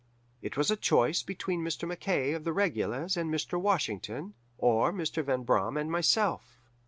It 0.41 0.57
was 0.57 0.71
a 0.71 0.75
choice 0.75 1.21
between 1.21 1.61
Mr. 1.61 1.87
Mackaye 1.87 2.33
of 2.35 2.43
the 2.43 2.53
Regulars 2.53 3.15
and 3.15 3.31
Mr. 3.31 3.61
Washington, 3.61 4.33
or 4.57 4.91
Mr. 4.91 5.23
Van 5.23 5.43
Braam 5.43 5.77
and 5.77 5.91
myself. 5.91 6.57